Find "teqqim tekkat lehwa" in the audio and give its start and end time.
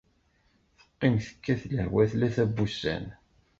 0.79-2.03